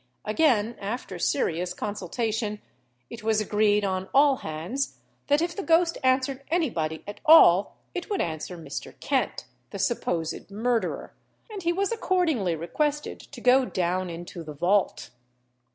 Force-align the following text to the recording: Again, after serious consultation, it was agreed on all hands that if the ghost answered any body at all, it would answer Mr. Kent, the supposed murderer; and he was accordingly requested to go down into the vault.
Again, 0.25 0.77
after 0.81 1.19
serious 1.19 1.75
consultation, 1.75 2.59
it 3.11 3.21
was 3.21 3.39
agreed 3.39 3.85
on 3.85 4.09
all 4.15 4.37
hands 4.37 4.97
that 5.27 5.43
if 5.43 5.55
the 5.55 5.61
ghost 5.61 5.95
answered 6.03 6.41
any 6.49 6.71
body 6.71 7.03
at 7.05 7.19
all, 7.23 7.75
it 7.93 8.09
would 8.09 8.19
answer 8.19 8.57
Mr. 8.57 8.99
Kent, 8.99 9.45
the 9.69 9.77
supposed 9.77 10.49
murderer; 10.49 11.13
and 11.51 11.61
he 11.61 11.71
was 11.71 11.91
accordingly 11.91 12.55
requested 12.55 13.19
to 13.19 13.41
go 13.41 13.63
down 13.63 14.09
into 14.09 14.41
the 14.43 14.53
vault. 14.55 15.11